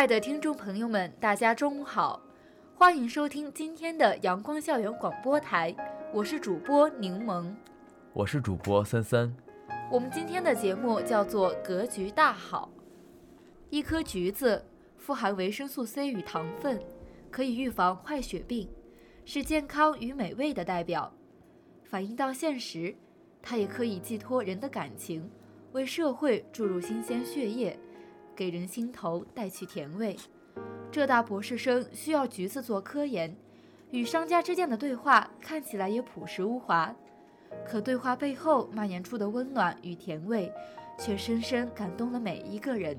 [0.00, 2.22] 爱的听众朋友们，大家中午好，
[2.74, 5.76] 欢迎收听今天的阳光校园广播台，
[6.10, 7.54] 我是主播柠檬，
[8.14, 9.30] 我是主播三三。
[9.92, 12.70] 我们今天的节目叫做《格局大好》。
[13.68, 14.64] 一颗橘子
[14.96, 16.80] 富含维生素 C 与糖分，
[17.30, 18.70] 可以预防坏血病，
[19.26, 21.12] 是健康与美味的代表。
[21.84, 22.94] 反映到现实，
[23.42, 25.30] 它也可以寄托人的感情，
[25.72, 27.78] 为社会注入新鲜血液。
[28.40, 30.16] 给人心头带去甜味。
[30.90, 33.36] 浙大博士生需要橘子做科研，
[33.90, 36.96] 与商家之间的对话看起来也朴实无华，
[37.66, 40.50] 可对话背后蔓延出的温暖与甜味，
[40.98, 42.96] 却深深感动了每一个人。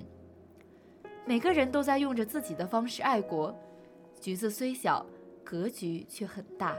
[1.25, 3.51] 每个人都在用着自己的方式爱国。
[4.19, 5.03] 橘子虽小，
[5.43, 6.77] 格局却很大。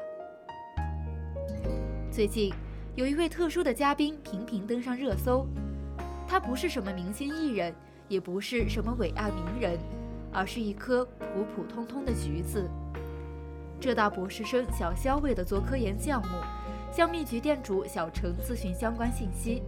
[2.13, 2.55] 最近
[2.95, 5.49] 有一位特殊的嘉宾频频登上热搜，
[6.29, 7.75] 他不是什么明星艺人。
[8.13, 9.79] 也不是什么伟岸名人，
[10.31, 11.03] 而是一颗
[11.35, 12.69] 普普通通的橘子。
[13.81, 16.29] 浙大博士生小肖为了做科研项目，
[16.95, 19.63] 向蜜橘店主小程咨询相关信息。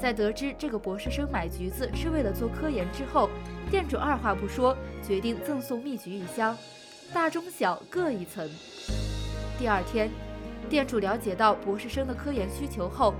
[0.00, 3.30] 在得知这个博士生买橘子是为了做科研之后，
[3.70, 6.56] 店主二话不说，决定赠送蜜橘一箱，
[7.12, 8.50] 大中小各一层。
[9.56, 10.10] 第二天，
[10.68, 13.14] 店主了解到博士生的科研需求后。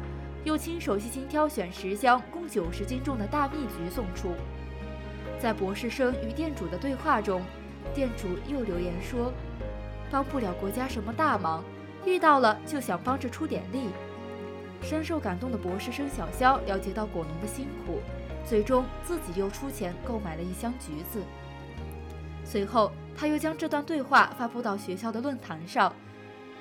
[0.44, 4.34] 又亲手细心挑选十箱共九十斤重的大蜜橘送出。
[5.40, 7.42] 在博士生与店主的对话中，
[7.94, 9.32] 店主又留言说
[10.10, 11.64] ：“帮不了国家什么大忙，
[12.04, 13.88] 遇到了就想帮着出点力。”
[14.82, 18.00] 深受感动的博士生小肖了解到果农的辛苦，
[18.46, 21.22] 最终自己又出钱购买了一箱橘子。
[22.44, 25.90] 随后，他又将这段对话发布到学校的论坛上，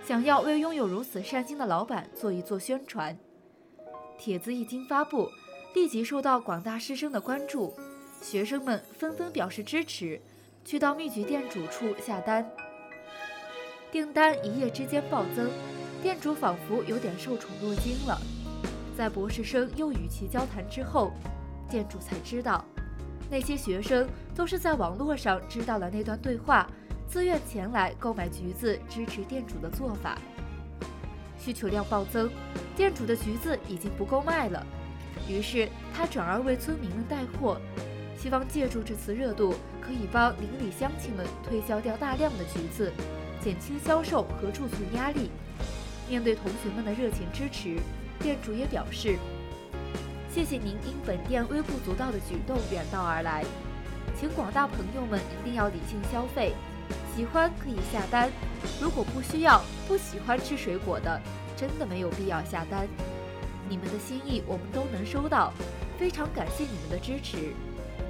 [0.05, 3.17] 想要为拥有如此善心的老板做一做宣传。
[4.18, 5.29] 帖子一经发布，
[5.74, 7.74] 立即受到广大师生的关注，
[8.22, 10.22] 学生们纷纷表示支持，
[10.63, 12.50] 去到蜜橘店主处下单。
[13.91, 15.50] 订单一夜之间暴增，
[16.02, 18.19] 店主仿佛有点受宠若惊了。
[18.97, 21.12] 在博士生又与其交谈之后，
[21.69, 22.63] 店主才知道，
[23.29, 26.69] 那些学生都是在网络上知道了那段对话，
[27.07, 30.18] 自愿前来购买橘子，支持店主的做法。
[31.43, 32.29] 需求量暴增，
[32.75, 34.65] 店主的橘子已经不够卖了，
[35.27, 37.59] 于是他转而为村民们带货，
[38.17, 42.93] 希望借助这次热度，可以帮邻里乡亲们推销掉大量的橘子，
[43.41, 45.29] 减轻销售和储存压力。
[46.07, 47.77] 面对同学们的热情支持，
[48.19, 49.17] 店主也表示
[50.33, 53.43] ：“谢谢您因本店微不足道的举动远道而来，
[54.17, 56.53] 请广大朋友们一定要理性消费。”
[57.16, 58.31] 喜欢可以下单，
[58.81, 61.22] 如果不需要、不喜欢吃水果的，
[61.56, 62.88] 真的没有必要下单。
[63.69, 65.53] 你们的心意我们都能收到，
[66.00, 67.53] 非常感谢你们的支持。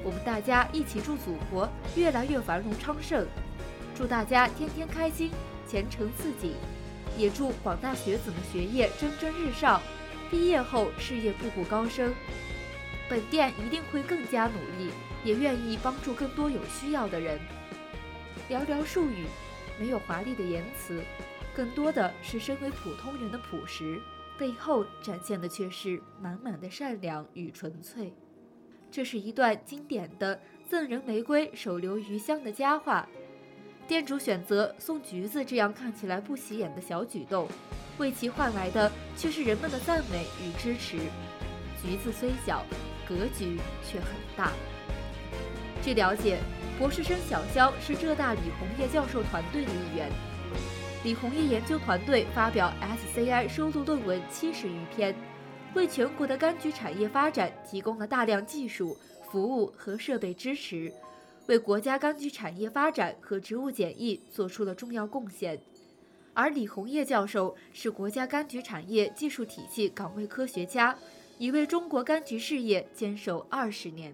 [0.06, 3.26] 我们大家一起祝祖国越来越繁荣昌盛，
[3.94, 5.32] 祝大家天天开心、
[5.68, 6.56] 前程似锦，
[7.18, 9.82] 也祝广大学子们学业蒸蒸日上，
[10.32, 12.14] 毕业后事业步步高升。
[13.10, 14.92] 本店一定会更加努力，
[15.26, 17.38] 也愿意帮助更多有需要的人。
[18.50, 19.26] 寥寥数语，
[19.80, 21.02] 没有华丽的言辞，
[21.56, 24.00] 更多的是身为普通人的朴实，
[24.38, 28.14] 背后展现的却是满满的善良与纯粹。
[28.92, 30.40] 这是一段经典的
[30.70, 33.08] “赠人玫瑰，手留余香”的佳话。
[33.88, 37.48] 店主选择送橘子这样看起来不起眼的小举动，
[37.98, 40.98] 为其换来的却是人们的赞美与支持。
[41.82, 42.66] 橘子虽小，
[43.08, 44.52] 格局却很大。
[45.82, 46.40] 据了解。
[46.84, 50.12] 博士生小肖是浙大李洪业教授团队的一员。
[51.06, 55.16] 李洪业研究团队发表 SCI 收录论文七十余篇，
[55.76, 58.98] 为全国的柑橘产业发展提供了大量技术、
[59.32, 60.92] 服务和设备支持，
[61.48, 65.58] 为国家柑橘产业发展和植物检疫做出了重要贡献。
[66.34, 70.94] 而李洪业教授是国家柑橘产业技术体系岗位科学家，
[71.38, 74.14] 已为中国柑橘事业坚守二十年。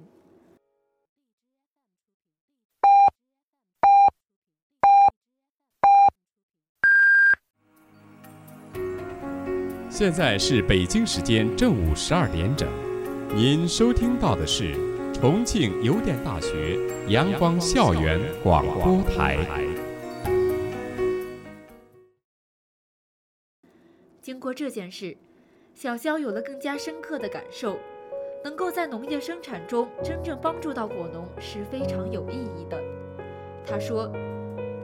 [10.00, 12.70] 现在是北京时间正午十二点整，
[13.36, 14.74] 您收听到的是
[15.14, 16.80] 重庆邮电大学
[17.10, 19.38] 阳光校园广播台。
[24.22, 25.18] 经过这件事，
[25.74, 27.78] 小肖有了更加深刻的感受，
[28.42, 32.82] 能够在农业生产中真正帮助到果农是非常有意义的。
[33.66, 34.10] 他说，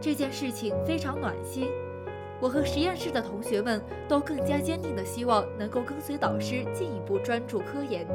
[0.02, 1.70] 这件事情非常暖心。
[2.42, 8.06] 我和实验室的同学们都更加坚定地希望能够跟随导师进一步专注科研，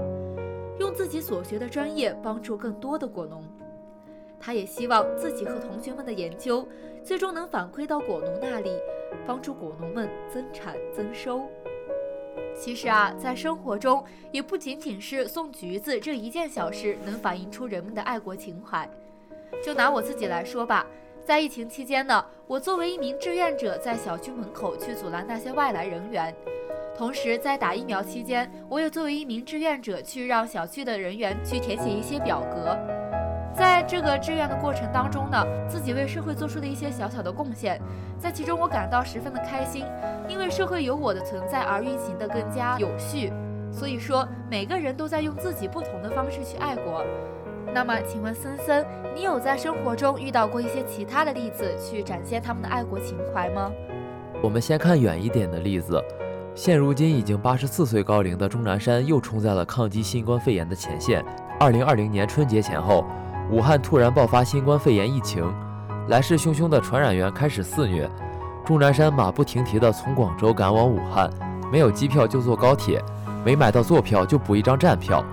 [0.79, 3.43] 用自己所学的专业帮助更多的果农。
[4.39, 6.67] 他也希望自己和同学们的研究
[7.03, 8.71] 最终能反馈到果农那里，
[9.27, 11.43] 帮助果农们增产增收。
[12.55, 18.89] 其实啊，在生活中也不仅仅是送橘子这一件小事能反映出人们的爱国情怀。
[19.65, 20.87] 就拿我自己来说吧。
[21.25, 26.33] 在疫情期间呢，我作为一名志愿者，在小区门口去阻拦那些外来人员；
[26.97, 32.77] 同时，在打疫苗期间，我也作为一名志愿者去让小区的人员去填写一些表格。
[33.55, 37.81] 在这个志愿的过程当中呢，自己为社会做出的一些小小的贡献，
[38.19, 39.85] 在其中我感到十分的开心，
[40.29, 43.33] 因为社会有我的存在而运行的更加有序。
[43.71, 47.05] 所以说，每个人都在用自己不同的方式去爱国。
[47.73, 48.85] 那么，请问森森，
[49.15, 53.71] 你有在生活中遇到过一些其他的例子，去展现他们的爱国情怀吗？
[54.43, 56.03] 我们先看远一点的例子，
[56.55, 61.25] 现如今已经八十四岁高龄的钟南山又冲在了抗击新冠肺炎的前线。
[61.61, 63.05] 二零二零年春节前后，
[63.51, 65.45] 武汉突然爆发新冠肺炎疫情，
[66.09, 68.11] 来势汹汹的传染源开始肆虐。
[68.65, 71.31] 钟南山马不停蹄地从广州赶往武汉，
[71.71, 73.03] 没有机票就坐高铁，
[73.45, 75.25] 没买到坐票就补一张站票，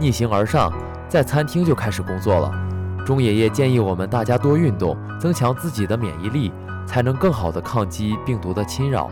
[0.00, 0.72] 逆行而上。
[1.14, 2.50] 在餐厅就开始工作了。
[3.06, 6.52] 钟爷爷建议我们大家多运动，增强自己的免疫力，
[6.88, 9.08] 才能更好的抗击病毒的侵扰。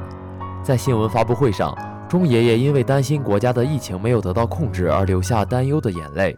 [0.64, 1.72] 在新闻发布会上，
[2.08, 6.36] 钟爷爷因为担心国家的疫情没有得到控制而流下担忧的眼泪。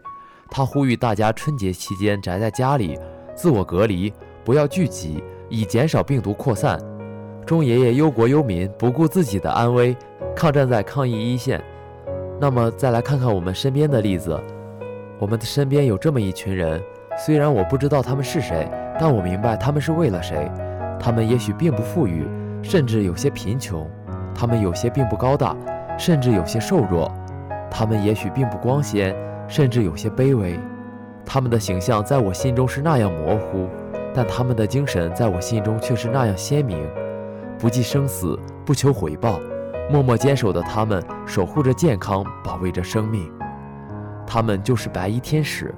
[0.51, 2.95] 他呼吁大家春节期间宅在家里，
[3.33, 4.13] 自我隔离，
[4.43, 6.79] 不要聚集，以减少病毒扩散。
[7.43, 9.97] 钟爷爷忧国忧民，不顾自己的安危，
[10.35, 11.59] 抗战在抗疫一线。
[12.39, 14.39] 那么，再来看看我们身边的例子。
[15.17, 16.81] 我们的身边有这么一群人，
[17.17, 18.69] 虽然我不知道他们是谁，
[18.99, 20.51] 但我明白他们是为了谁。
[20.99, 22.27] 他们也许并不富裕，
[22.61, 23.85] 甚至有些贫穷；
[24.33, 25.55] 他们有些并不高大，
[25.97, 27.09] 甚至有些瘦弱；
[27.71, 29.15] 他们也许并不光鲜，
[29.47, 30.59] 甚至有些卑微。
[31.25, 33.69] 他们的形象在我心中是那样模糊，
[34.13, 36.77] 但他们的精神在我心中却是那样鲜明。
[37.57, 39.39] 不计生死，不求回报，
[39.89, 43.34] 默默坚守的他们，守护着健康，保卫着生命。
[44.25, 45.73] 他们就是白衣天使。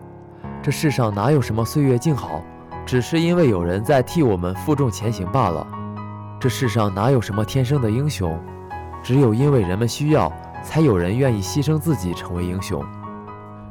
[0.61, 2.41] 这世上哪有什么岁月静好，
[2.85, 5.65] 只是因为有人在替我们负重前行罢了。
[6.39, 8.39] 这世上哪有什么天生的英雄，
[9.01, 10.31] 只有因为人们需要，
[10.63, 12.83] 才有人愿意牺牲自己成为英雄。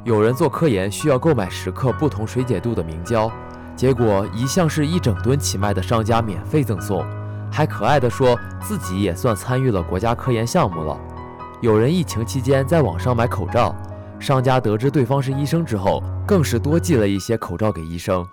[0.03, 3.31] 有人做科研需要购买十克不同水解度的明胶，
[3.75, 7.05] 结果一向是一整吨起卖的商家免费赠送，
[7.51, 10.97] 还可爱地说自己也算参与了国家科研项目了。
[11.61, 13.75] 有人疫情期间在网上买口罩。
[14.19, 18.25] 商家得知对方是医生之后，更是多寄了一些口罩给医生。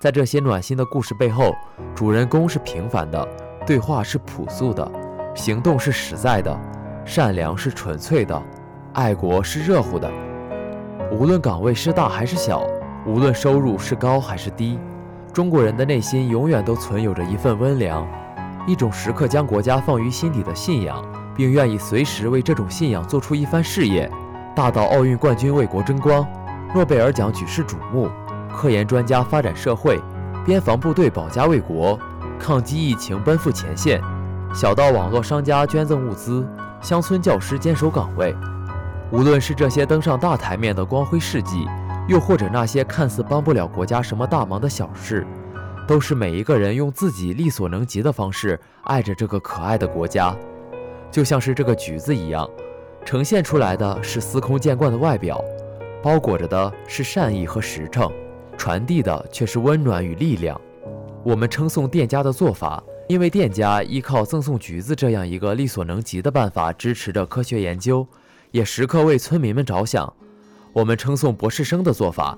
[0.00, 1.54] 在这些暖心的故事背后，
[1.94, 3.26] 主人公是平凡的，
[3.66, 4.90] 对话是朴素的，
[5.34, 6.54] 行动是实在的，
[7.04, 8.42] 善良是纯粹的，
[8.92, 10.10] 爱国是热乎的。
[11.12, 12.66] 无论岗位是大还是小，
[13.06, 14.78] 无论收入是高还是低，
[15.32, 18.06] 中国人的内心永远都存有着一份温良，
[18.66, 21.02] 一种时刻将国家放于心底的信仰，
[21.34, 24.10] 并愿意随时为这种信仰做出一番事业。
[24.56, 26.26] 大到奥运冠军为国争光，
[26.74, 28.08] 诺贝尔奖举世瞩目，
[28.50, 30.00] 科研专家发展社会，
[30.46, 32.00] 边防部队保家卫国，
[32.40, 34.00] 抗击疫情奔赴前线；
[34.54, 36.48] 小到网络商家捐赠物资，
[36.80, 38.34] 乡村教师坚守岗位。
[39.12, 41.68] 无论是这些登上大台面的光辉事迹，
[42.08, 45.26] 又或者那些看似帮不了国家什么大忙的小事，
[45.86, 50.34] 都是每一个人用自己力所能及的方式爱着这个可爱的国家，
[51.10, 52.48] 就像是这个橘子一样。
[53.06, 55.40] 呈现出来的是司空见惯的外表，
[56.02, 58.10] 包裹着的是善意和实诚，
[58.58, 60.60] 传递的却是温暖与力量。
[61.22, 68.04] 我们称颂店家的做法，因为店家依靠赠送橘子这样一个力所能及的办法支持着科学研究，
[68.50, 70.12] 也时刻为村民们着想。
[70.72, 72.36] 我们称颂博士生的做法，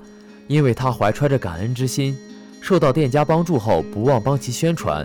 [0.48, 2.14] 因为他怀揣着感恩之心，
[2.60, 5.02] 受到店家帮助后不忘帮其宣传。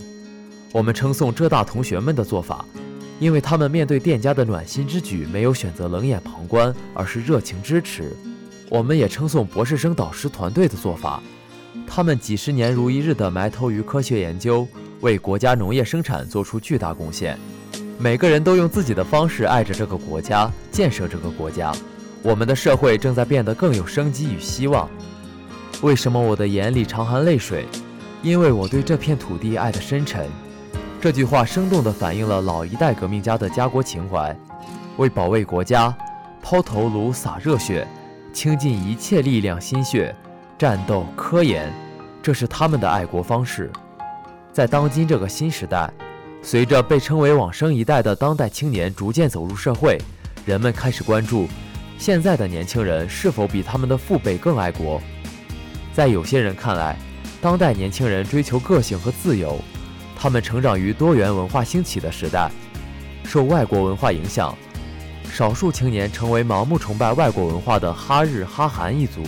[0.73, 2.65] 我们称颂浙大同学们的做法。
[3.23, 8.11] 因为他们面对店家的暖心之举，没有选择冷眼旁观，而是热情支持。
[8.67, 11.23] 我们也称颂博士生导师团队的做法，
[11.87, 14.67] 他们几十年如一日地埋头于科学研究，
[14.99, 17.39] 为国家农业生产做出巨大贡献。
[17.97, 21.71] 每个人都用自己的方式爱着这个国家，建设这个国家。
[22.21, 24.89] 我们的社会正在变得更有生机与希望。
[25.81, 27.67] 为什么我的眼里常含泪水？
[28.21, 30.29] 因为我对这片土地爱得深沉。
[31.03, 34.33] 这句话生动地反映了老一代革命家的家国情怀，
[34.95, 35.93] 为保卫国家，
[36.41, 37.85] 抛头颅洒热血，
[38.31, 40.15] 倾尽一切力量心血，
[40.57, 41.69] 战斗科研，
[42.21, 43.69] 这是他们的爱国方式。
[44.53, 45.91] 在当今这个新时代，
[46.41, 50.01] 随着被称为“往生一代”的当代青年逐渐走入社会，
[50.45, 51.49] 人们开始关注。
[51.97, 55.01] 现在的年轻人是否比他们的父辈更爱国？
[55.91, 56.97] 在有些人看来，
[57.41, 59.59] 当代年轻人追求个性和自由，
[60.15, 62.49] 他们成长于多元文化兴起的时代，
[63.25, 64.55] 受外国文化影响，
[65.31, 69.21] 少数青年成为盲目崇拜外国文化的哈日哈韩一族。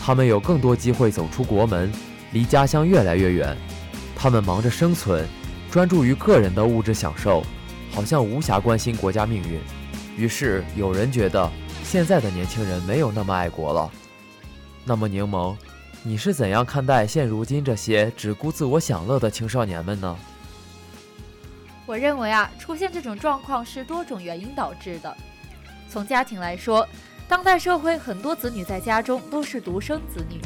[0.00, 1.92] 他们有更多机会走出国门，
[2.32, 3.56] 离家乡越来越远。
[4.16, 5.26] 他们忙着生存，
[5.70, 7.44] 专注于个人的物质享受，
[7.92, 9.60] 好像无暇关心国家命运。
[10.16, 11.50] 于是有人觉得。
[11.84, 13.90] 现在的年轻人没有那么爱国了。
[14.82, 15.54] 那么柠檬，
[16.04, 20.16] 你是怎样看待现如今这些只顾自我享乐的青少年们呢？
[21.86, 25.16] 我认为啊，出现这种状况是多种原因导致的。
[25.88, 26.88] 从家庭来说，
[27.28, 30.40] 当代社会很多子女在家中都是独生子女，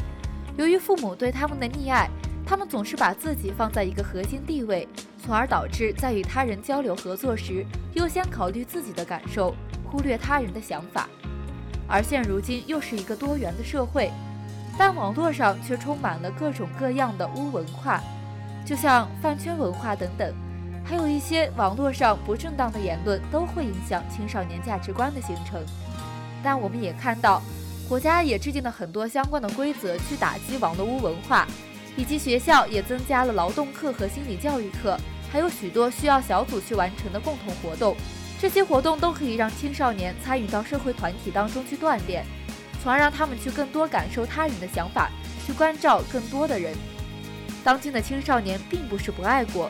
[0.57, 2.07] 由于父母对他们的溺爱，
[2.45, 4.87] 他们总是把自己放在一个核心地位，
[5.25, 9.55] 从而导致在与他人交流合作时，优先考虑自己的感受，
[9.89, 11.09] 忽略他人的想法。
[11.87, 14.11] 而现如今又是一个多元的社会，
[14.77, 18.01] 但网络上却充满了各种各样的污文化，
[18.63, 20.33] 就像饭圈文化等等，
[20.85, 25.59] 还有一些网络上不正当的言论都会影响青少年价值观的形成。
[26.43, 27.41] 但我们也看到，
[27.89, 31.47] 国家也制定了很多相关的规则去打击网络污文化，
[31.95, 34.95] 以及学校也增加了劳动课和心理教育课，
[35.31, 37.95] 还有许多需要小组去完成的共同活动。
[38.39, 42.23] 这些活动都可以让青少年参与到社会团体当中去锻炼，
[42.81, 45.09] 从而让他们去更多感受他人的想法，
[45.45, 46.75] 去关照更多的人。
[47.63, 49.69] 当今的青少年并不是不爱国，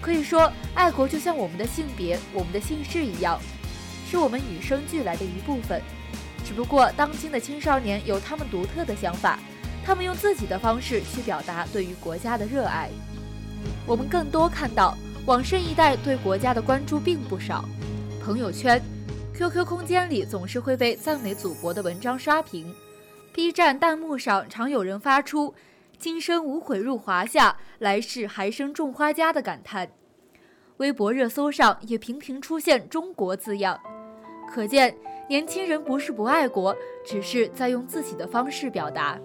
[0.00, 3.40] 可以说爱国就像我们的性别、我们的姓氏一样，
[4.10, 5.80] 是我们与生俱来的一部分。
[6.44, 9.38] 只不过当今的青少年有他们独特的想法，
[9.84, 12.90] 他们用自己的方式去表达对于国家的热爱。
[13.86, 17.64] 我们更多看到往生一代对国家的关注并不少。
[18.22, 18.82] 朋友圈、
[19.34, 22.72] QQ 空间里总是会被赞美祖国的文章刷屏
[23.32, 25.54] ，B 站弹幕上常有人发出
[25.98, 29.88] “今生无悔入华夏，来世还生种花家”的感叹，
[30.76, 33.80] 微博热搜上也频频出现“中国”字样，
[34.52, 34.94] 可见
[35.28, 39.18] 年轻人不是不爱国，只是在用自己的方式表达。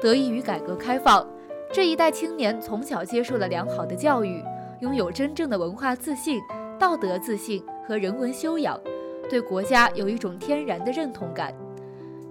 [0.00, 1.28] 得益于改革开放，
[1.72, 4.40] 这一代青年从小接受了良好的教育，
[4.80, 6.40] 拥有真正的文化自信、
[6.78, 7.60] 道德自信。
[7.88, 8.80] 和人文修养，
[9.30, 11.54] 对国家有一种天然的认同感。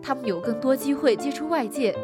[0.01, 1.96] 他们有更多机会接触外界，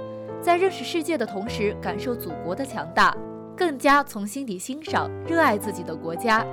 [0.41, 3.15] 在认识世界的同时，感受祖国的强大，
[3.55, 6.45] 更加从心底欣赏、热爱自己的国家。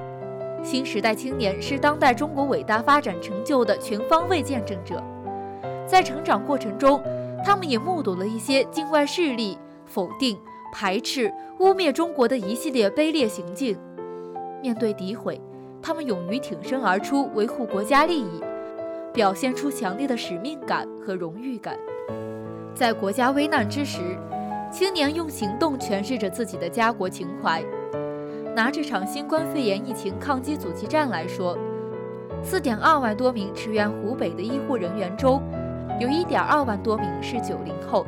[0.63, 5.03] 新时代青年是当代中国伟大发展成就的全方位见证者，
[5.87, 7.03] 在成长过程中，
[7.45, 10.39] 他们也目睹了一些境外势力否定、
[10.73, 13.77] 排斥、污蔑中国的一系列卑劣行径。
[14.63, 15.41] 面对诋毁。
[15.83, 18.41] 他们勇于挺身而出，维护国家利益，
[19.13, 21.77] 表现出强烈的使命感和荣誉感。
[22.73, 23.99] 在国家危难之时，
[24.71, 27.63] 青年用行动诠释着自己的家国情怀。
[28.55, 31.59] 拿这场新冠肺炎疫情抗击阻击战来说，
[32.45, 35.43] 四点二万多名驰援湖北的医护人员中，
[35.99, 38.07] 有一点二万多名是九零后，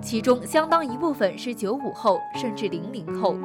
[0.00, 3.36] 其中相当一部分是九五后甚至零零后。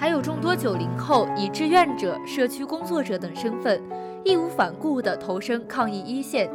[0.00, 3.78] 还有众多九零后以志愿者、社区工作者等身份，
[4.24, 6.50] 义无反顾地投身抗疫一线。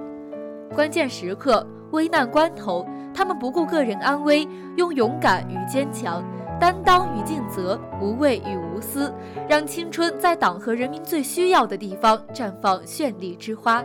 [0.74, 2.84] 关键时刻、危难关头，
[3.14, 4.48] 他们不顾个人安危，
[4.78, 6.24] 用勇敢与坚强、
[6.60, 9.14] 担当与尽责、无畏与无私，
[9.48, 13.84] 让青春在党和人民最需要的地方绽放绚丽之花。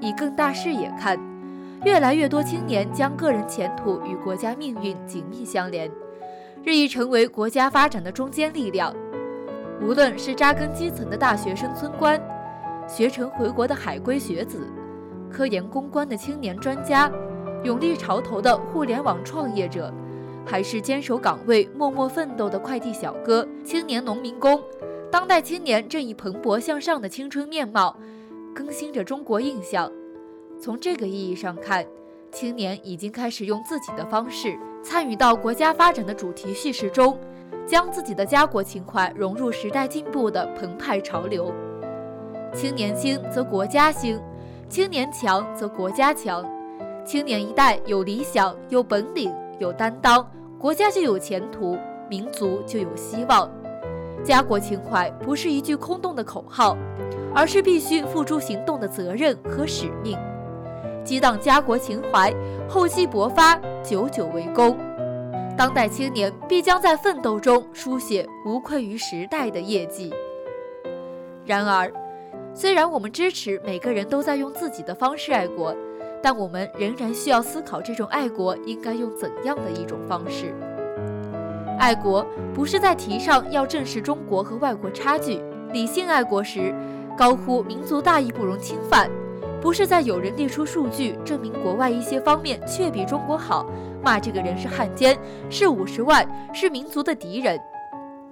[0.00, 1.20] 以更大视野看，
[1.84, 5.90] 越来越多青年将个人前途与国家命运紧密相连。
[6.64, 8.96] 日益成为国家发展的中坚力量，
[9.82, 12.18] 无论是扎根基层的大学生村官，
[12.88, 14.66] 学成回国的海归学子，
[15.30, 17.12] 科研攻关的青年专家，
[17.64, 19.92] 勇立潮头的互联网创业者，
[20.46, 24.58] 还是坚守岗位默默奋斗的快递小哥、青年农民工，
[25.10, 27.94] 当代青年正以蓬勃向上的青春面貌，
[28.54, 29.92] 更新着中国印象。
[30.58, 31.84] 从这个意义上看，
[32.32, 34.58] 青年已经开始用自己的方式。
[34.84, 37.18] 参与到国家发展的主题叙事中，
[37.66, 41.50] 将自己的家国情怀融入时代进步的澎湃潮流。
[42.52, 44.20] 青年兴则国家兴，
[44.68, 46.44] 青年强则国家强。
[47.02, 53.50] 青年一代有理想、有本领、有担当，国家就有前途，民族就有希望。
[54.22, 56.76] 家国情怀不是一句空洞的口号，
[57.34, 60.18] 而是必须付诸行动的责任和使命。
[61.04, 62.32] 激荡家国情怀，
[62.68, 64.76] 厚积薄发，久久为功。
[65.56, 70.12] 当代青年必将在奋斗中书写无愧于时代的业绩。
[71.44, 71.92] 然而，
[72.54, 75.76] 虽然我们支持每个人都在用自己的方式爱国，
[76.22, 80.54] 但我们仍然需要思考这种爱国应该用怎样的一种方式。
[81.78, 85.40] 爱国不是在提倡要正视中国和外国差距，
[85.72, 86.74] 理性爱国时
[87.16, 89.10] 高呼民族大义不容侵犯。
[89.64, 93.64] 不是在有人列出数据证明国外一些方面确比中国好，
[94.02, 95.18] 骂这个人是汉奸，
[95.48, 97.58] 是五十万，是民族的敌人，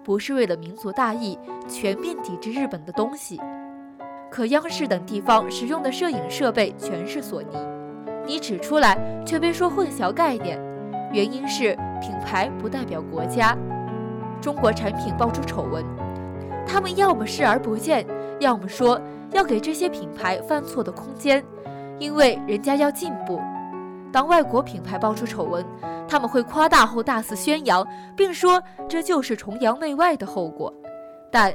[0.05, 3.41] 不是为了民族大义全面抵制日本的东西。
[4.31, 7.57] 可央视等地方使用的摄影设备全是索尼，
[8.27, 10.61] 你指出来却被说混淆概念，
[11.15, 13.57] 原因是品牌不代表国家。
[14.39, 15.83] 中国产品爆出丑闻，
[16.67, 18.05] 他们要么视而不见，
[18.39, 19.01] 要么说。
[19.33, 21.45] 要给这些品牌犯错的空间，
[21.99, 23.41] 因为人家要进步。
[24.13, 25.65] 当外国品牌爆出丑闻，
[26.07, 30.73] 他们会夸大后大肆宣扬，并说这就是崇洋媚外的后果。
[31.31, 31.53] 但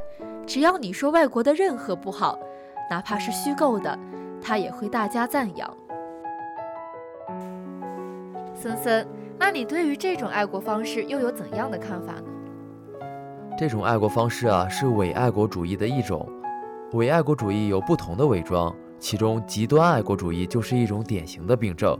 [0.48, 2.40] 只要你说外国的任何不好，
[2.90, 3.98] 哪怕是虚构的，
[4.42, 5.72] 他也会大加赞扬。
[8.56, 9.08] 森森，
[9.38, 12.24] 那你对于这种爱国方式又有怎样的看法呢？
[13.56, 16.28] 这种爱国方式啊，是伪爱国主义的一种。
[16.94, 22.00] 伪爱国主义有不同的伪装，其中极端爱国主义就是一种典型的病症。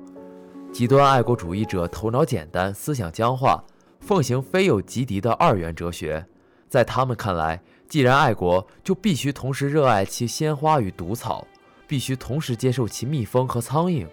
[0.72, 3.62] 极端爱国主义者头脑简单，思想僵化，
[4.00, 6.26] 奉行非有即敌的二元哲学。
[6.70, 11.46] 在他们看来，既然爱国，就必须同时热爱其鲜花与毒草，
[11.86, 14.08] 必须同时接受其蜜蜂和苍蝇。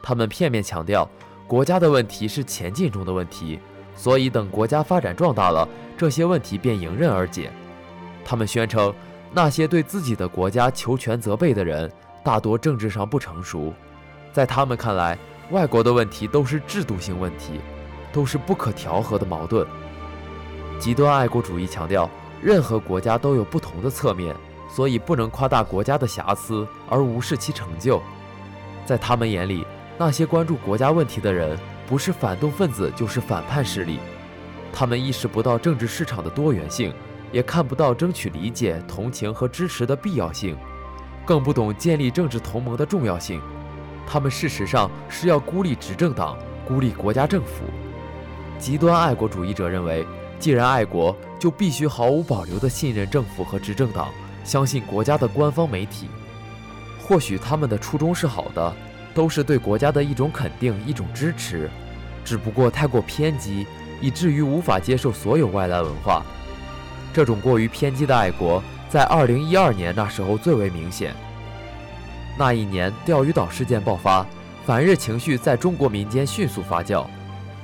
[0.00, 1.10] 他们片面强调，
[1.48, 3.58] 国家的问题是前进中的问题，
[3.96, 7.50] 所以等国家发展壮大了，这些问题便迎刃而解。
[8.24, 8.94] 他们宣称。
[9.32, 11.90] 那些对自己的国家求全责备的人，
[12.24, 13.72] 大多政治上不成熟，
[14.32, 15.18] 在他们看来，
[15.50, 17.60] 外国的问题都是制度性问题，
[18.12, 19.66] 都是不可调和的矛盾。
[20.78, 22.08] 极端爱国主义强调，
[22.42, 24.34] 任何国家都有不同的侧面，
[24.70, 28.00] 所以不能夸大国家的瑕疵而无视其成就。
[28.86, 29.66] 在他们眼里，
[29.98, 33.98] 那些关注国家问题的人，不是反动分子就是反叛势力，
[34.72, 36.92] 他们意识不到政治市场的多元性。
[37.32, 40.56] 也看不到争取理解、同情和支持的必要性，
[41.24, 43.40] 更不懂建立政治同盟的重要性。
[44.06, 47.64] 他们事实上是要孤立执政党、孤立国家政府。
[48.58, 50.06] 极端爱国主义者认为，
[50.38, 54.08] 既然爱国，就必须毫无保留地信任政府和执政党，
[54.42, 56.08] 相信国家的官方媒体。
[56.98, 58.74] 或许他们的初衷是好的，
[59.14, 61.70] 都是对国家的一种肯定、一种支持，
[62.24, 63.66] 只不过太过偏激，
[64.00, 66.24] 以至于无法接受所有外来文化。
[67.18, 71.12] 这种过于偏激的爱国，在二零一二年那时候最为明显。
[72.38, 74.24] 那一年，钓鱼岛事件爆发，
[74.64, 77.04] 反日情绪在中国民间迅速发酵。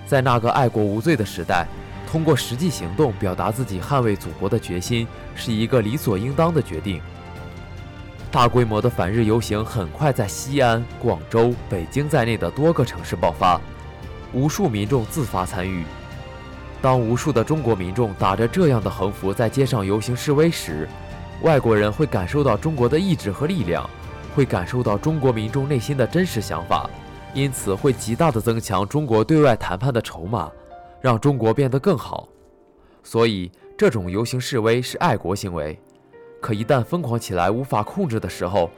[0.09, 1.69] 在那个爱国无罪的时代，
[2.05, 7.01] 通过实际行动表达自己捍卫祖国的决心，是一个理所应当的决定。
[8.33, 13.61] 大规模的反日游行很快在西安、广州、北京在内的多个城市爆发，
[14.33, 15.85] 无数民众自发参与。
[16.85, 20.87] 当无数的中国民众打着这样的横幅在街上游行示威时，
[21.41, 23.89] 外国人会感受到中国的意志和力量，
[24.37, 26.91] 会感受到中国民众内心的真实想法，
[27.33, 30.53] 因此会极大的增强中国对外谈判的筹码，
[31.01, 32.29] 让中国变得更好。
[33.03, 35.81] 所以，这种游行示威是爱国行为。
[36.39, 38.71] 可一旦疯狂起来无法控制的时候，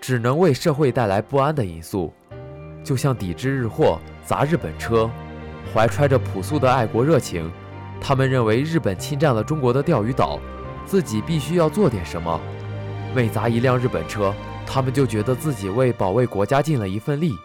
[0.00, 2.12] 只能为社会带来不安的因素，
[2.82, 5.08] 就像抵制日货、砸日本车。
[5.72, 7.50] 怀揣着朴素的爱国热情，
[8.00, 10.40] 他们认为日本侵占了中国的钓鱼岛，
[10.86, 12.40] 自己必须要做点什么。
[13.14, 14.34] 每砸一辆日本车，
[14.66, 17.36] 他们就觉得自己为保卫国家尽了一份力。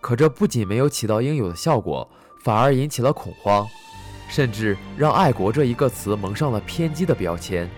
[0.00, 2.08] 可这不仅没有起到应有的效果，
[2.42, 3.66] 反而引起了恐慌，
[4.28, 7.68] 甚至让“爱国”这一个词蒙上了偏激的标签。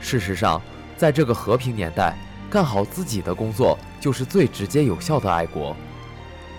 [0.00, 0.60] 事实上，
[0.96, 2.16] 在这个和平年代，
[2.50, 5.74] 干好自己的工作就是最直接有效的爱国。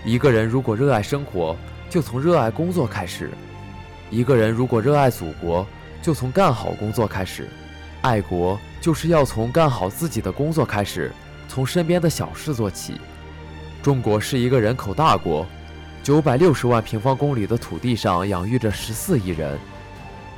[0.04, 1.56] 一个人如果热爱生活，
[1.92, 3.28] 就从热爱工作开始。
[4.08, 5.66] 一个人如果热爱祖国，
[6.00, 7.46] 就从干好工作开始。
[8.00, 11.12] 爱国就是要从干好自己的工作开始，
[11.48, 12.98] 从身边的小事做起。
[13.82, 15.46] 中国是一个人口大国，
[16.02, 19.58] 九百六十万平方公里的土地上养育着十四亿人，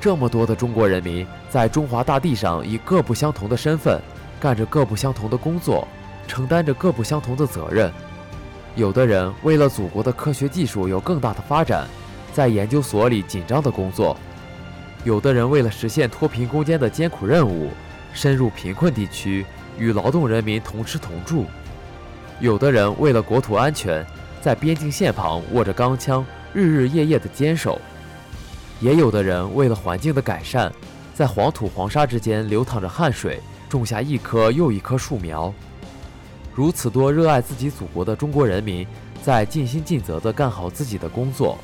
[0.00, 4.02] 这么多的中国人民在中华大地上以各不相同的身份，
[4.40, 5.86] 干着各不相同的工作，
[6.26, 7.92] 承担着各不相同的责任。
[8.76, 11.86] 有的人为了祖国的科学技术有更大的发展，
[12.32, 14.16] 在研究所里紧张的工作；
[15.04, 17.70] 有的人为了实现脱贫攻坚的艰苦任务，
[18.12, 19.46] 深入贫困地区
[19.78, 21.44] 与劳动人民同吃同住；
[22.40, 24.04] 有的人为了国土安全，
[24.42, 27.80] 在边境线旁握着钢枪，日日夜夜的坚守。
[28.80, 30.72] 也有的人为了环境的改善，
[31.14, 35.54] 在黄土黄沙之间流淌着汗水，种下一棵又一棵树苗。
[36.54, 38.86] 如此多热爱自己祖国的中国人民，
[39.22, 41.58] 在尽心尽责地干好自己的工作，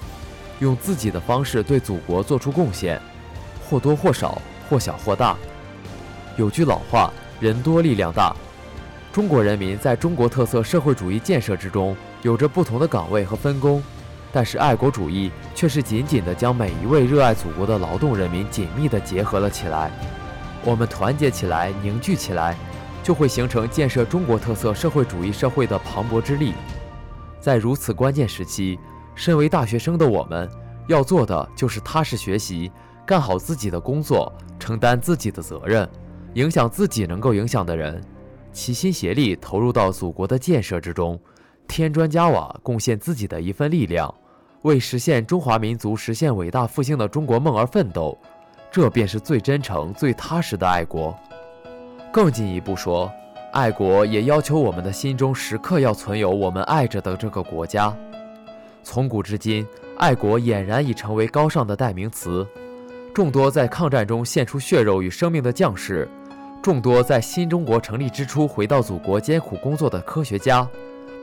[0.58, 3.00] 用自己的方式对祖国做出贡献，
[3.68, 5.36] 或多或少，或小或大。
[6.36, 8.34] 有句老话：“人多力量大。”
[9.12, 13.80] 中国人民在中国特色社会主义建设之中，有着不同的岗位和分工。
[14.32, 19.90] 但是爱国主义却是紧紧地将每一位热爱祖国的劳动人民紧密地结合了起来。
[20.64, 22.56] 我们团结起来，凝聚起来，
[23.02, 26.52] 就会形成建设中国特色社会主义社会的磅礴之力。
[27.40, 28.78] 在如此关键时期，
[29.14, 30.48] 身为大学生的我们，
[30.86, 32.70] 要做的就是踏实学习，
[33.06, 35.88] 干好自己的工作，承担自己的责任，
[36.34, 38.02] 影响自己能够影响的人，
[38.52, 41.18] 齐心协力投入到祖国的建设之中。
[41.66, 44.12] 添砖加瓦，贡献自己的一份力量，
[44.62, 48.18] 为实现中华民族实现伟大复兴的中国梦而奋斗，
[48.70, 51.16] 这便是最真诚、最踏实的爱国。
[52.12, 53.10] 更进一步说，
[53.52, 57.96] 爱国也要求我们的心中时刻要存有我们爱着的这个国家。
[58.82, 59.64] 从古至今，
[59.96, 62.44] 爱国俨然已成为高尚的代名词。
[63.14, 66.08] 众多在抗战中献出血肉与生命的将士，
[66.60, 70.68] 众多在新中国成立之初回到祖国艰苦工作的科学家。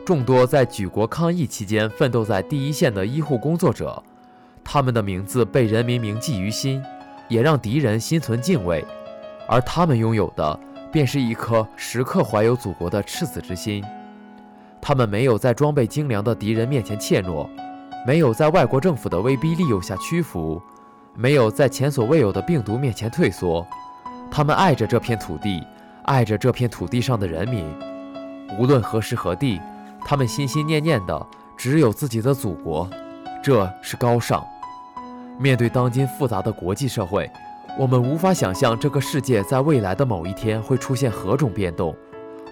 [0.05, 4.01] 众多在举国抗疫期间奋斗在第一线的医护工作者，
[4.63, 6.81] 他们的名字被人民铭记于心，
[7.27, 8.85] 也让敌人心存敬畏。
[9.49, 10.59] 而他们拥有的，
[10.91, 13.83] 便是一颗时刻怀有祖国的赤子之心。
[14.81, 17.47] 他们没有在装备精良的敌人面前怯懦，
[18.05, 20.61] 没有在外国政府的威逼利诱下屈服，
[21.15, 23.65] 没有在前所未有的病毒面前退缩。
[24.31, 25.65] 他们爱着这片土地，
[26.03, 27.65] 爱着这片土地上的人民，
[28.57, 29.59] 无论何时何地。
[30.05, 32.89] 他们心心念念的只有自己的祖国，
[33.43, 34.45] 这是高尚。
[35.37, 37.29] 面对当今复杂的国际社会，
[37.79, 41.95] 我们无法想象这个世界在未来的某一天会出现何种变动，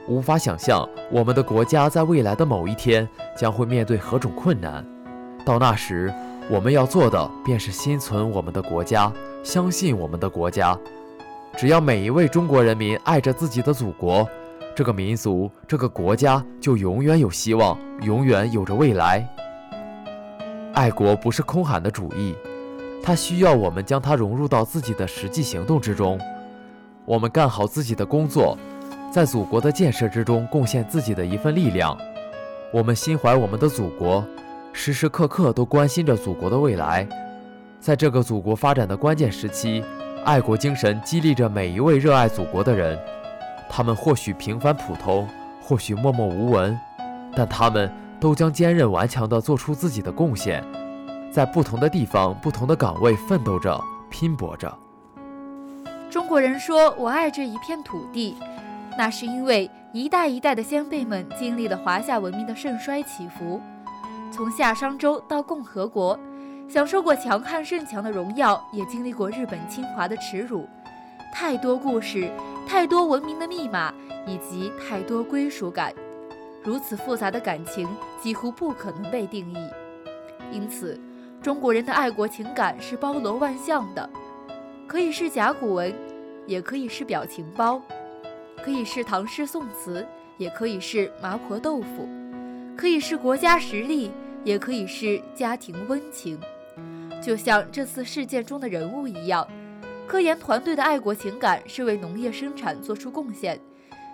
[0.07, 4.85] 无法想象我们的国家在未来的某一天将会面对何种困难。
[5.43, 6.13] 到那时，
[6.47, 9.11] 我们要做的便是心存我们的国家，
[9.43, 10.77] 相信我们的国家。
[11.57, 14.27] 只要每一位中国人民爱着自己的祖国。
[14.75, 19.27] 这个民族，这个国家就永远有希望，永远有着未来。
[20.75, 22.35] 爱国不是空喊的主义，
[23.05, 26.19] 它需要我们将它融入到自己的实际行动之中。
[27.05, 28.57] 我们干好自己的工作，
[29.11, 31.95] 在祖国的建设之中贡献自己的一份力量。
[32.73, 34.25] 我们心怀我们的祖国，
[34.73, 37.07] 时时刻刻都关心着祖国的未来。
[37.79, 39.83] 在这个祖国发展的关键时期，
[40.23, 42.97] 爱国精神激励着每一位热爱祖国的人。
[43.69, 45.27] 他们或许平凡普通，
[45.61, 46.75] 或许默默无闻，
[47.35, 47.87] 但他们
[48.19, 50.63] 都将坚韧顽强地做出自己的贡献，
[51.35, 53.77] 在不同的地方、不同的岗位奋斗着、
[54.09, 54.73] 拼搏着。
[56.09, 58.37] 中国人说：“我爱这一片土地”，
[58.97, 63.59] 那是因为一代一代的先辈们经历了华夏文明的盛衰起伏，
[64.31, 66.17] 从夏商周到共和国，
[66.69, 70.65] 享受过强悍盛强的荣耀，也经历过日本侵华的耻辱，
[71.33, 72.31] 太多故事。
[72.65, 73.93] 太多文明的密码，
[74.25, 75.93] 以及太多归属感，
[76.63, 77.85] 如此复杂的感情
[78.23, 79.57] 几乎不可能被定义。
[80.51, 80.97] 因此，
[81.45, 84.09] 中国人的爱国情感是包罗万象的，
[84.87, 85.93] 可以是甲骨文，
[86.47, 87.79] 也可以是表情包，
[88.63, 90.03] 可以是唐诗宋词，
[90.39, 92.09] 也可以是麻婆豆腐，
[92.75, 94.09] 可以是国家实力，
[94.43, 96.39] 也可以是家庭温情。
[97.21, 99.47] 就像这次事件中的人物一样。
[100.07, 103.59] 科研团队的爱国情感是为农业生产做出贡献，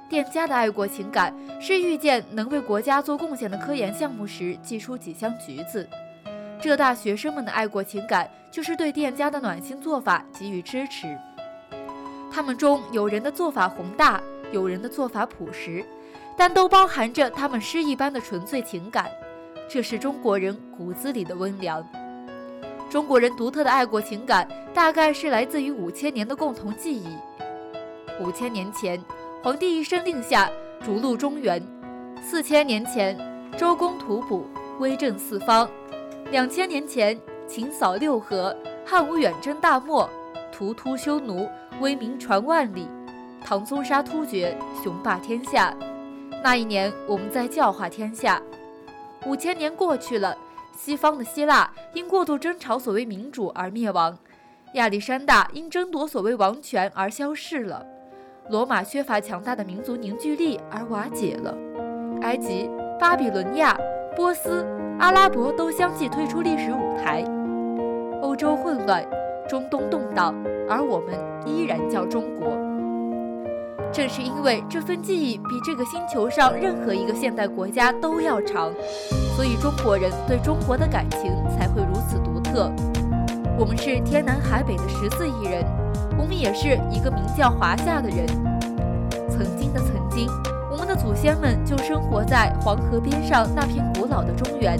[0.10, 5.88] 店家的爱国情感是遇见能为国家做贡献的科研项目时寄出几箱橘子。
[6.62, 11.18] 浙大学生们的爱国情感就是对店家的暖心做法给予支持。
[12.32, 14.22] 他们中有人的做法宏大，
[14.52, 15.84] 有人的做法朴实，
[16.38, 19.10] 但都包含着他们诗一般的纯粹情感。
[19.68, 21.84] 这是中国人骨子里的温良。
[22.90, 27.08] 中国人独特的爱国情感，大概是来自于五千年的共同记忆。
[28.20, 29.02] 五千年前，
[29.42, 30.50] 皇帝一声令下，
[30.84, 31.60] 逐鹿中原；
[32.22, 33.18] 四千年前，
[33.58, 34.46] 周公吐哺，
[34.80, 35.68] 威震四方；
[36.32, 40.08] 两千年前，秦扫六合，汉武远征大漠；
[40.50, 41.46] 图图匈奴，
[41.82, 42.88] 威名传万里；
[43.44, 45.76] 唐宗杀突厥，雄霸天下。
[46.42, 48.42] 那一年，我们在教化天下。
[49.26, 50.38] 五千年过去了，
[50.74, 54.18] 西方的希腊因过度争吵所谓民主而灭亡，
[54.76, 57.86] 亚历山大因争夺所谓王权而消逝了，
[58.50, 61.54] 罗马缺乏强大的民族凝聚力而瓦解了，
[62.22, 63.78] 埃及、巴比伦亚、
[64.16, 64.66] 波斯、
[65.02, 67.26] 阿拉伯都相继退出历史舞台，
[68.22, 69.04] 欧洲混乱，
[69.50, 70.32] 中东动荡，
[70.70, 72.50] 而我们依然叫中国。
[73.92, 78.72] 正是因为这份记忆比这个星球上任何一个现代国家都要长，
[79.36, 82.72] 所以中国人对中国的感情才会如此独特。
[83.58, 85.66] 我们是天南海北的十四亿人，
[86.16, 88.28] 我们也是一个名叫华夏的人。
[89.28, 90.28] 曾经的曾经，
[90.94, 94.78] 的祖先们就生活在黄河边上那片古老的中原，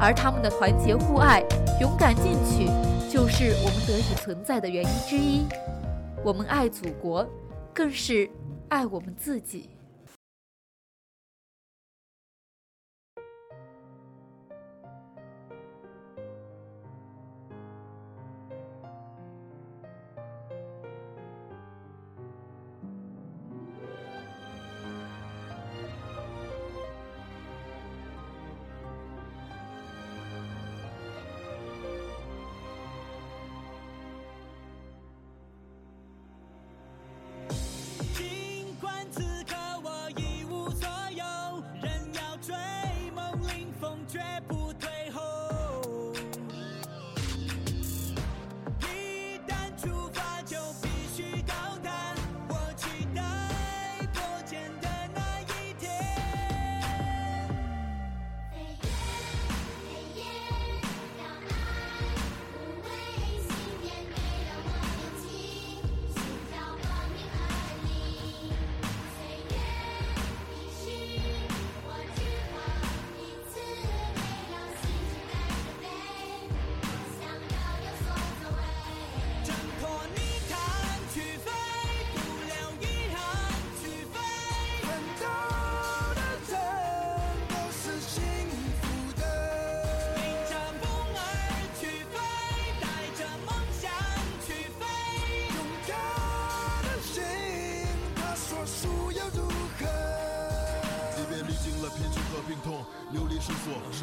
[0.00, 1.40] 而他们的团结互爱、
[1.80, 2.66] 勇敢进取，
[3.08, 5.46] 就是我们得以存在的原因之一。
[6.24, 7.24] 我们爱祖国。
[7.72, 8.28] 更是
[8.68, 9.70] 爱我们自己。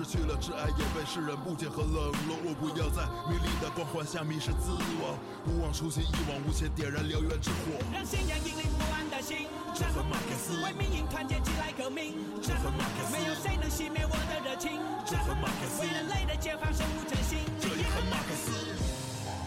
[0.08, 1.92] 去了挚爱，也被世人误解和冷
[2.32, 2.40] 落。
[2.48, 4.72] 我不要在迷离的光环下迷失自
[5.04, 7.76] 我，不忘初心，一往无前，点燃燎原之火。
[7.92, 18.56] 让信仰引领不安的心，这和马克思为命运团结起来革命，这和马克思没有谁能熄灭我的热情，这和马克思为人类的解放守护真心，这也和马克思。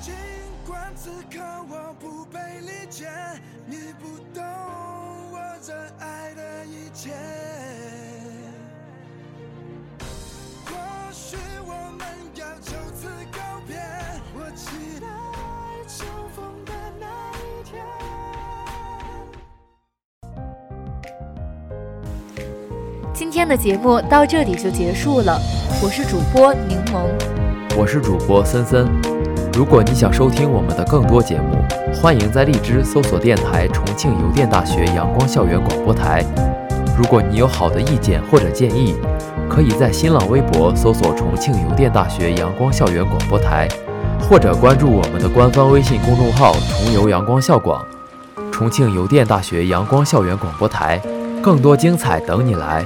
[0.04, 0.12] 尽
[0.66, 1.40] 管此刻
[1.72, 3.08] 我不被理解，
[3.64, 4.44] 你不懂
[23.20, 25.38] 今天的节目到这里就结束了，
[25.82, 27.04] 我是主播柠檬，
[27.76, 28.88] 我是主播森森。
[29.52, 31.58] 如果你想收听我们的更多节目，
[31.94, 36.24] 欢迎在荔枝搜索电台重庆邮电大学阳光校园广播台。
[36.96, 38.96] 如果你有好的意见或者建议，
[39.50, 43.68] 可以在新浪微博搜索重庆邮电大学阳光校园广播台，
[44.18, 47.86] 或者关注我们的官方微信公众号“重邮阳光校广”，
[48.50, 50.98] 重庆邮电大学阳光校园广播台，
[51.42, 52.82] 更多精彩等你来。